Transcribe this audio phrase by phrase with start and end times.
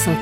[0.00, 0.16] France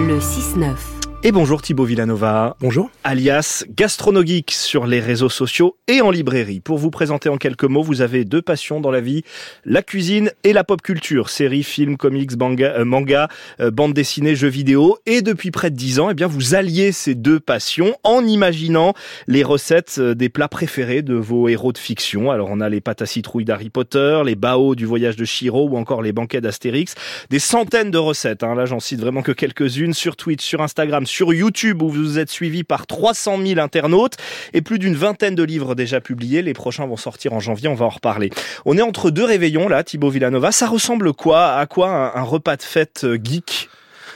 [0.00, 1.01] le 6-9.
[1.24, 2.56] Et bonjour Thibaut Villanova.
[2.58, 2.90] Bonjour.
[3.04, 6.58] Alias Gastronogeek sur les réseaux sociaux et en librairie.
[6.58, 9.22] Pour vous présenter en quelques mots, vous avez deux passions dans la vie,
[9.64, 11.30] la cuisine et la pop culture.
[11.30, 13.28] Séries, films, comics, manga, euh, manga
[13.60, 14.98] euh, bande dessinée, jeux vidéo.
[15.06, 18.92] Et depuis près de dix ans, eh bien, vous alliez ces deux passions en imaginant
[19.28, 22.32] les recettes euh, des plats préférés de vos héros de fiction.
[22.32, 25.68] Alors on a les pâtes à citrouille d'Harry Potter, les baos du voyage de Shiro
[25.68, 26.96] ou encore les banquets d'Astérix.
[27.30, 28.42] Des centaines de recettes.
[28.42, 28.56] Hein.
[28.56, 32.30] Là, j'en cite vraiment que quelques-unes sur Twitch, sur Instagram, sur YouTube où vous êtes
[32.30, 34.16] suivi par 300 000 internautes
[34.54, 36.42] et plus d'une vingtaine de livres déjà publiés.
[36.42, 38.30] Les prochains vont sortir en janvier, on va en reparler.
[38.64, 40.52] On est entre deux réveillons là, Thibaut Villanova.
[40.52, 41.52] Ça ressemble quoi?
[41.52, 43.68] À quoi un, un repas de fête euh, geek?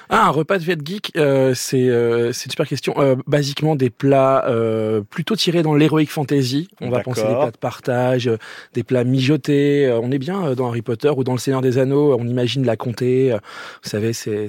[0.09, 2.95] Ah, un repas de fête geek, euh, c'est euh, c'est une super question.
[2.98, 6.69] Euh, basiquement des plats euh, plutôt tirés dans l'heroic fantasy.
[6.80, 8.38] On va penser des plats de partage, euh,
[8.74, 9.87] des plats mijotés.
[9.87, 12.16] Euh, on est bien dans Harry Potter ou dans Le Seigneur des Anneaux.
[12.19, 13.30] On imagine la comté.
[13.30, 14.47] vous savez, c'est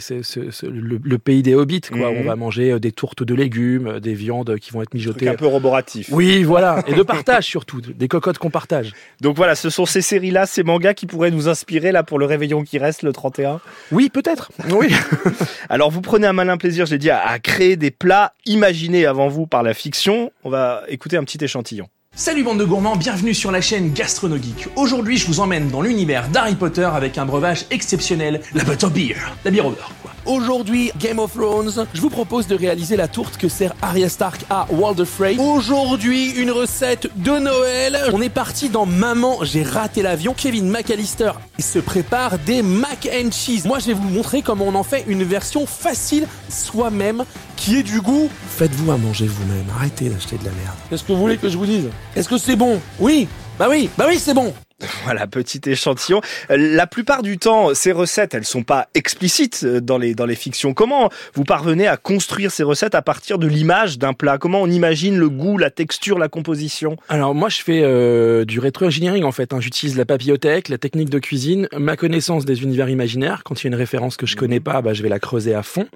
[0.64, 1.82] le, le, pays des hobbits.
[1.82, 2.12] Quoi.
[2.12, 2.22] Mm -hmm.
[2.22, 5.28] On va manger des tourtes de légumes, des viandes qui vont être mijotées.
[5.28, 6.10] Un peu roboratif.
[6.12, 8.94] Oui, voilà, et de partage surtout, des cocottes qu'on partage.
[9.22, 12.26] Donc voilà, ce sont ces séries-là, ces mangas qui pourraient nous inspirer là pour le
[12.26, 13.60] réveillon qui reste le 31.
[13.92, 14.52] Oui, peut-être.
[14.70, 14.90] Oui.
[15.70, 19.48] Alors vous prenez un malin plaisir, j'ai dit, à, créer des plats imaginés avant vous
[19.48, 20.32] par la fiction.
[20.44, 21.88] On va écouter un petit échantillon.
[22.16, 24.70] Salut bande de gourmands, bienvenue sur la chaîne Gastronogeek.
[24.76, 29.52] Aujourd'hui, je vous emmène dans l'univers d'Harry Potter avec un breuvage exceptionnel, la Butterbeer, la
[29.52, 29.66] bière.
[30.02, 30.17] Quoi.
[30.28, 34.42] Aujourd'hui, Game of Thrones, je vous propose de réaliser la tourte que sert Arya Stark
[34.50, 35.38] à Walder Frey.
[35.40, 37.98] Aujourd'hui, une recette de Noël.
[38.12, 40.34] On est parti dans Maman, j'ai raté l'avion.
[40.36, 43.66] Kevin McAllister se prépare des mac and cheese.
[43.66, 47.24] Moi, je vais vous montrer comment on en fait une version facile soi-même
[47.56, 48.30] qui est du goût.
[48.50, 49.66] Faites-vous à manger vous-même.
[49.78, 50.76] Arrêtez d'acheter de la merde.
[50.90, 51.88] Qu'est-ce que vous voulez que je vous dise?
[52.18, 52.82] Est-ce que c'est bon?
[53.00, 53.30] Oui.
[53.58, 53.90] Bah oui.
[53.98, 54.54] Bah oui, c'est bon.
[55.04, 56.22] Voilà, petit échantillon.
[56.50, 60.74] La plupart du temps, ces recettes, elles sont pas explicites dans les dans les fictions.
[60.74, 64.38] Comment vous parvenez à construire ces recettes à partir de l'image d'un plat?
[64.38, 66.98] Comment on imagine le goût, la texture, la composition?
[67.10, 69.54] Alors moi, je fais euh, du rétro-engineering en fait.
[69.54, 69.62] Hein.
[69.62, 73.44] J'utilise la papillothèque, la technique de cuisine, ma connaissance des univers imaginaires.
[73.44, 75.54] Quand il y a une référence que je connais pas, bah, je vais la creuser
[75.54, 75.88] à fond.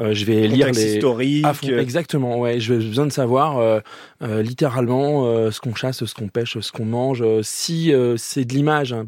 [0.00, 1.44] Euh, je vais lire les historiques.
[1.44, 1.66] À fond.
[1.66, 2.38] Exactement.
[2.38, 3.80] Ouais, j'ai besoin de savoir euh,
[4.22, 7.24] euh littéralement euh, ce qu'on chasse, ce qu'on pêche, ce qu'on mange.
[7.42, 9.06] si c'est de l'image, hein.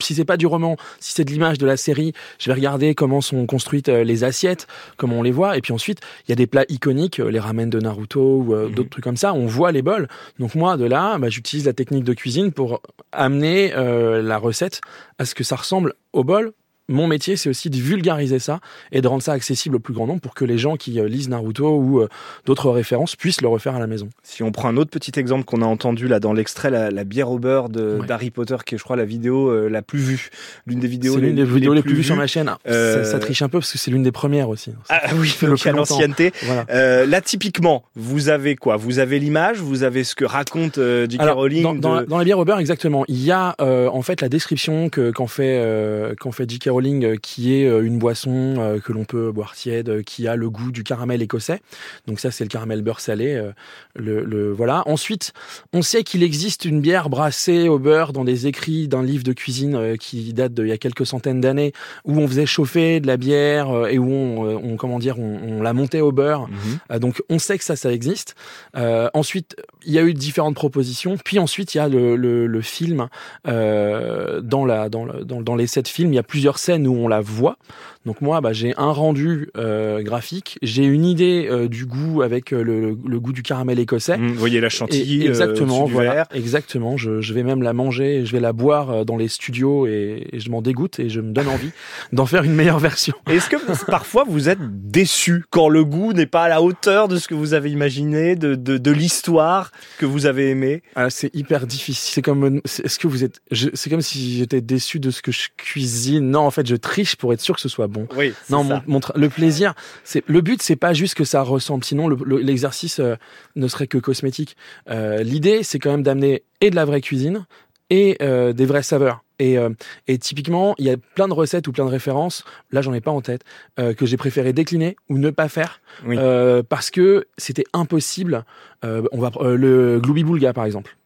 [0.00, 2.94] si c'est pas du roman, si c'est de l'image de la série, je vais regarder
[2.94, 4.66] comment sont construites euh, les assiettes,
[4.96, 7.38] comment on les voit, et puis ensuite il y a des plats iconiques, euh, les
[7.38, 8.72] ramen de Naruto ou euh, mmh.
[8.72, 10.08] d'autres trucs comme ça, on voit les bols.
[10.38, 12.82] Donc moi de là, bah, j'utilise la technique de cuisine pour
[13.12, 14.80] amener euh, la recette
[15.18, 16.52] à ce que ça ressemble au bol
[16.88, 18.60] mon métier, c'est aussi de vulgariser ça
[18.92, 21.08] et de rendre ça accessible au plus grand nombre pour que les gens qui euh,
[21.08, 22.08] lisent Naruto ou euh,
[22.44, 24.08] d'autres références puissent le refaire à la maison.
[24.22, 27.04] Si on prend un autre petit exemple qu'on a entendu là dans l'extrait, la, la,
[27.04, 28.30] bière au beurre d'Harry ouais.
[28.30, 30.30] Potter, qui est, je crois, la vidéo euh, la plus vue,
[30.66, 31.14] l'une des vidéos.
[31.14, 32.52] C'est l'une des vidéos les plus, vues sur ma chaîne.
[32.68, 33.02] Euh...
[33.04, 34.72] Ça, ça, triche un peu parce que c'est l'une des premières aussi.
[34.88, 36.32] Ah oui, donc à l'ancienneté.
[36.44, 36.66] Voilà.
[36.70, 38.76] Euh, là, typiquement, vous avez quoi?
[38.76, 41.22] Vous avez l'image, vous avez ce que raconte J.K.
[41.22, 41.62] Rowling.
[41.62, 42.06] Dans, dans, de...
[42.06, 43.04] dans, la bière au beurre, exactement.
[43.08, 46.75] Il y a en fait la description que qu'en fait qu'en fait J.K.
[46.76, 50.82] Rowling, qui est une boisson que l'on peut boire tiède, qui a le goût du
[50.82, 51.60] caramel écossais.
[52.06, 53.50] Donc ça, c'est le caramel beurre salé.
[53.94, 54.82] Le, le, voilà.
[54.86, 55.32] Ensuite,
[55.72, 59.32] on sait qu'il existe une bière brassée au beurre dans des écrits d'un livre de
[59.32, 61.72] cuisine qui date d'il y a quelques centaines d'années,
[62.04, 65.62] où on faisait chauffer de la bière et où on, on comment dire, on, on,
[65.62, 66.48] la montait au beurre.
[66.48, 66.98] Mmh.
[66.98, 68.34] Donc on sait que ça, ça existe.
[68.76, 71.16] Euh, ensuite, il y a eu différentes propositions.
[71.22, 73.08] Puis ensuite, il y a le, film.
[73.46, 76.94] Euh, dans la dans, le, dans, dans les sept films, il y a plusieurs où
[76.94, 77.58] on la voit
[78.06, 82.52] donc moi, bah, j'ai un rendu euh, graphique, j'ai une idée euh, du goût avec
[82.52, 84.16] euh, le, le, goût du caramel écossais.
[84.16, 85.24] Mmh, vous voyez la chantilly.
[85.24, 86.26] Et exactement, voilà, verre.
[86.32, 86.96] exactement.
[86.96, 90.38] Je, je, vais même la manger, je vais la boire dans les studios et, et
[90.38, 91.72] je m'en dégoûte et je me donne envie
[92.12, 93.14] d'en faire une meilleure version.
[93.28, 93.56] Est-ce que
[93.90, 97.34] parfois vous êtes déçu quand le goût n'est pas à la hauteur de ce que
[97.34, 102.12] vous avez imaginé, de, de, de l'histoire que vous avez aimé ah, C'est hyper difficile.
[102.14, 105.48] C'est comme, est-ce que vous êtes, c'est comme si j'étais déçu de ce que je
[105.56, 106.30] cuisine?
[106.30, 108.06] Non, en fait, je triche pour être sûr que ce soit bon.
[108.16, 111.84] Oui, non, mon, mon, le plaisir, c'est le but, c'est pas juste que ça ressemble.
[111.84, 113.16] Sinon, l'exercice le, le, euh,
[113.56, 114.56] ne serait que cosmétique.
[114.88, 117.44] Euh, L'idée, c'est quand même d'amener et de la vraie cuisine
[117.90, 119.22] et euh, des vraies saveurs.
[119.38, 119.68] Et, euh,
[120.08, 122.42] et, typiquement, il y a plein de recettes ou plein de références,
[122.72, 123.42] là j'en ai pas en tête,
[123.78, 126.16] euh, que j'ai préféré décliner ou ne pas faire oui.
[126.18, 128.44] euh, parce que c'était impossible.
[128.84, 130.96] Euh, on va le Glooby Boulga par exemple.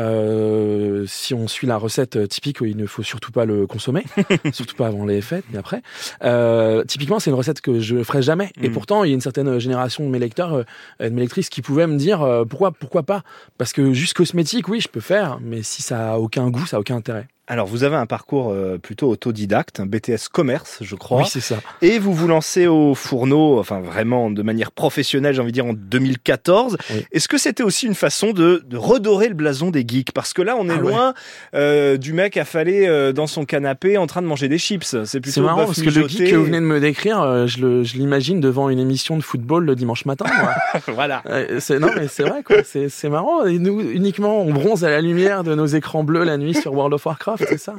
[0.00, 4.04] Euh, si on suit la recette typique, il ne faut surtout pas le consommer,
[4.52, 5.82] surtout pas avant les fêtes, mais après.
[6.22, 8.50] Euh, typiquement, c'est une recette que je ferai jamais.
[8.56, 8.64] Mm.
[8.64, 10.64] Et pourtant, il y a une certaine génération de mes lecteurs, euh,
[11.00, 13.22] de mes lectrices, qui pouvaient me dire euh, pourquoi, pourquoi pas?
[13.58, 16.76] Parce que juste cosmétique, oui, je peux faire, mais si ça a aucun goût, ça
[16.76, 17.28] a aucun intérêt.
[17.50, 21.22] Alors, vous avez un parcours euh, plutôt autodidacte, un BTS commerce, je crois.
[21.22, 21.56] Oui, c'est ça.
[21.82, 25.66] Et vous vous lancez au fourneau, enfin vraiment de manière professionnelle, j'ai envie de dire
[25.66, 26.76] en 2014.
[26.90, 27.04] Oui.
[27.10, 30.12] Est-ce que c'était aussi une façon de, de redorer le blason des geeks?
[30.12, 30.90] Parce que là, on est Ah ouais.
[30.92, 31.14] loin
[31.54, 34.96] euh, du mec affalé euh, dans son canapé en train de manger des chips.
[35.04, 37.96] C'est plutôt marrant parce que le geek que vous venez de me décrire, euh, je
[37.96, 40.26] l'imagine devant une émission de football le dimanche matin.
[40.40, 40.54] moi.
[40.94, 41.22] voilà.
[41.26, 43.44] Euh, non mais c'est vrai quoi, c'est c'est marrant.
[43.44, 46.72] Et nous uniquement on bronze à la lumière de nos écrans bleus la nuit sur
[46.74, 47.74] World of Warcraft, c'est ça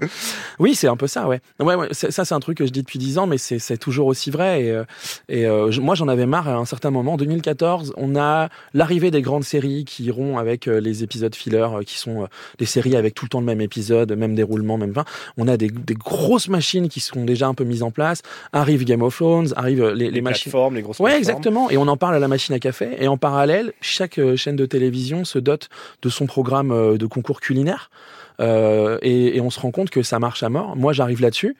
[0.60, 1.42] Oui, c'est un peu ça, ouais.
[1.60, 4.08] Ouais, ouais ça c'est un truc que je dis depuis dix ans, mais c'est toujours
[4.08, 4.63] aussi vrai.
[4.63, 4.84] Et, euh,
[5.30, 7.13] et euh, moi j'en avais marre à un certain moment.
[7.13, 11.58] En 2014, on a l'arrivée des grandes séries qui iront avec euh, les épisodes filler,
[11.74, 12.28] euh, qui sont
[12.58, 15.06] des séries avec tout le temps le même épisode, même déroulement, même fin.
[15.38, 18.22] On a des, des grosses machines qui sont déjà un peu mises en place.
[18.54, 20.52] Arrive Game of Thrones, arrive les, les Les, machines.
[20.52, 21.69] plateformes, les grosses Ouais, exactement.
[21.69, 22.90] Et on en parle à la machine à café.
[23.00, 25.69] Et en parallèle, chaque chaîne de télévision se dote
[26.02, 27.90] de son programme de concours culinaire.
[28.41, 30.75] Euh, et, et on se rend compte que ça marche à mort.
[30.75, 31.55] Moi, j'arrive là-dessus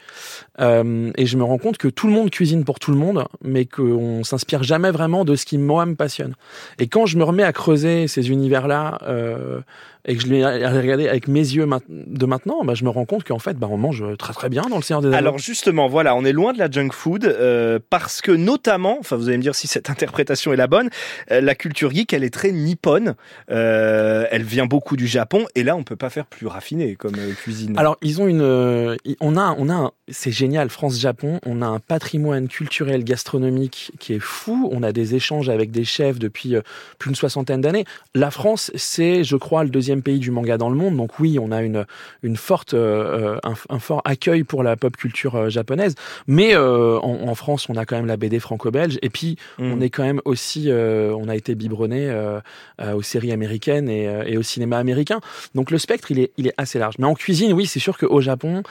[0.60, 3.26] euh, et je me rends compte que tout le monde cuisine pour tout le monde,
[3.44, 6.36] mais qu'on s'inspire jamais vraiment de ce qui moi me passionne.
[6.80, 9.62] Et quand je me remets à creuser ces univers-là euh,
[10.06, 13.24] et que je les regarder avec mes yeux de maintenant, bah, je me rends compte
[13.24, 15.18] qu'en fait, bah, on mange très très bien dans le Seigneur des Anneaux.
[15.18, 19.16] Alors justement, voilà, on est loin de la junk food euh, parce que notamment, enfin
[19.16, 20.90] vous allez me dire si cette interprétation est la bonne,
[21.32, 23.16] euh, la culture geek, elle est très nippone,
[23.50, 27.16] euh, elle vient beaucoup du Japon et là on peut pas faire plus raffiné comme
[27.18, 27.78] euh, cuisine.
[27.78, 31.80] Alors ils ont une, euh, on a, on a, c'est génial, France-Japon, on a un
[31.80, 34.70] patrimoine culturel gastronomique qui est fou.
[34.72, 36.62] On a des échanges avec des chefs depuis euh,
[37.00, 37.86] plus d'une soixantaine d'années.
[38.16, 40.96] La France, c'est, je crois, le deuxième pays du manga dans le monde.
[40.96, 41.86] Donc oui, on a une,
[42.24, 45.96] une forte, euh, un, un fort accueil pour la pop culture euh, japonaise.
[46.28, 48.98] Mais euh, en, en France, on a quand même la BD franco-belge.
[49.02, 49.74] Et puis Mm.
[49.74, 52.40] on est quand même aussi, euh, on a été biberonné euh,
[52.82, 55.20] euh, aux séries américaines et, euh, et au cinéma américain.
[55.56, 56.96] Donc le spectre, il est, il est assez large.
[57.00, 58.64] Mais en cuisine, oui, c'est sûr qu'au Japon,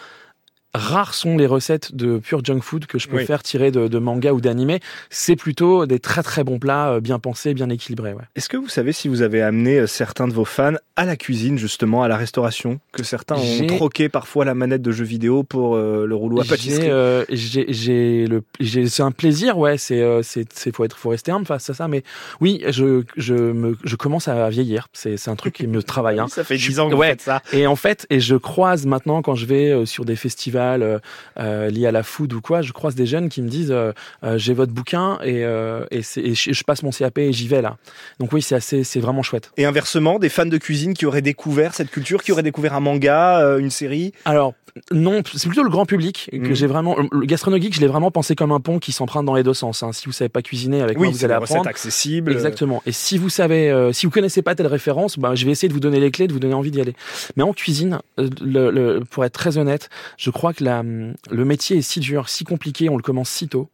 [0.75, 3.27] rares sont les recettes de pure junk food que je peux Oui.
[3.27, 4.81] faire tirer de, de manga ou d'animé.
[5.11, 8.13] C'est plutôt des très très bons plats, euh, bien pensés, bien équilibrés.
[8.13, 8.23] Ouais.
[8.37, 11.17] Est-ce que vous savez si vous avez amené euh, certains de vos fans à la
[11.17, 15.43] cuisine justement, à la restauration, que certains ont troqué parfois la manette de jeux vidéo
[15.43, 16.89] pour euh, le rouleau à pâtisserie?
[16.91, 17.25] euh,
[18.61, 19.79] c'est un plaisir, ouais.
[19.79, 21.89] C'est, euh, c'est, faut être, faut rester humble face à ça.
[21.89, 22.03] Mais
[22.41, 24.89] oui, je, je me, je commence à vieillir.
[24.93, 26.11] C'est, c'est un truc qui me travaille.
[26.21, 26.27] Hein.
[26.29, 27.17] Ça fait Je- 10 ans que ouais.
[27.19, 27.41] ça.
[27.53, 30.99] Et en fait, et je croise maintenant quand je vais sur des festivals euh,
[31.39, 33.93] euh, liés à la food ou quoi, je croise des jeunes qui me disent euh,
[34.37, 35.41] j'ai votre bouquin et,
[35.91, 37.77] et, c'est- et je, passe mon CAP et j'y vais là.
[38.19, 39.51] Donc oui, c'est assez, c'est vraiment chouette.
[39.57, 42.81] Et inversement, des fans de cuisine qui auraient découvert cette culture, qui auraient découvert un
[42.81, 44.13] manga, une série?
[44.25, 44.55] Alors
[44.93, 46.55] non, c'est plutôt le grand public que Mhm.
[46.55, 46.97] j'ai vraiment.
[47.11, 49.83] Le gastronomique, je l'ai vraiment pensé comme un pont qui s'emprunte dans les deux sens.
[49.83, 49.91] hein.
[49.93, 51.67] Si vous savez pas cuisiner avec moi, Oui, vous c'est allez apprendre.
[51.69, 52.31] accessible.
[52.31, 52.81] Exactement.
[52.87, 55.67] Et si vous savez, euh, si vous connaissez pas telle référence, bah, je vais essayer
[55.69, 56.95] de vous donner les clés, de vous donner envie d'y aller.
[57.37, 61.79] Mais en cuisine, le, le- pour être très honnête, je crois que la, le métier
[61.79, 63.69] est si dur, si compliqué, on le commence si tôt,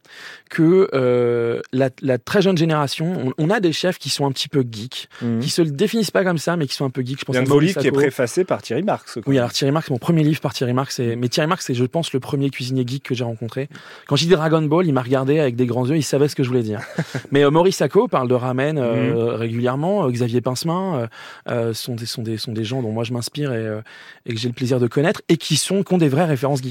[0.49, 4.31] que euh, la, la très jeune génération, on, on a des chefs qui sont un
[4.31, 5.39] petit peu geeks, Mhm.
[5.39, 7.19] qui se le définissent pas comme ça, mais qui sont un peu geeks.
[7.21, 8.83] Je pense Il y a un de vos Maurice livres qui est préfacé par Thierry
[8.83, 9.13] Marx.
[9.15, 9.23] quoi.
[9.27, 11.73] Oui, alors Thierry Marx, mon premier livre par Thierry Marx, c'est- mais Thierry Marx, c'est,
[11.73, 13.69] je pense, le premier cuisinier geek que j'ai rencontré.
[14.07, 16.35] Quand j'ai dit Dragon Ball, il m'a regardé avec des grands yeux, il savait ce
[16.35, 16.81] que je voulais dire.
[17.31, 21.07] mais euh, Maurice Sacco parle de ramen euh, régulièrement, euh, Xavier Pincemin
[21.49, 23.81] euh, sont des sont des sont des gens dont moi je m'inspire et,
[24.25, 26.61] et que j'ai le plaisir de connaître et qui sont qui ont des vraies références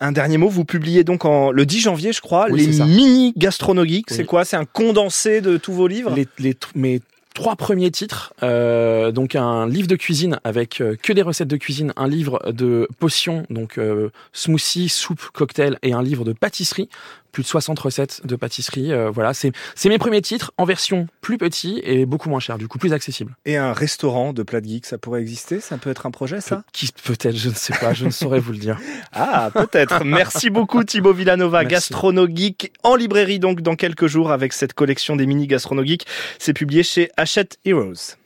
[0.00, 3.32] Un dernier mot, vous publiez donc en, le 10 janvier, je crois, Oui, les mini
[3.36, 4.06] gastronogeeks.
[4.10, 4.16] Oui.
[4.16, 4.44] C'est quoi?
[4.44, 6.12] C'est un condensé de tous vos livres?
[6.14, 7.00] Les, les tr- mes
[7.34, 11.56] trois premiers titres, euh, donc un livre de cuisine avec euh, que des recettes de
[11.56, 16.90] cuisine, un livre de potions, donc euh, smoothie, soupe, cocktail, et un livre de pâtisserie,
[17.32, 18.92] plus de 60 recettes de pâtisserie.
[18.92, 22.58] euh, voilà, c'est c'est mes premiers titres en version plus petit et beaucoup moins cher,
[22.58, 23.34] du coup plus accessible.
[23.46, 25.60] Et un restaurant de plats de geeks, ça pourrait exister?
[25.60, 26.62] Ça peut être un projet, ça?
[26.72, 28.78] Qui peut-être, je ne sais pas, je ne saurais vous le dire.
[29.14, 30.04] Ah, peut-être.
[30.04, 31.74] Merci beaucoup Thibaut Villanova, Merci.
[31.74, 36.04] Gastronogeek, en librairie donc dans quelques jours avec cette collection des mini gastronogeeks.
[36.38, 38.16] C'est publié chez Hachette Heroes.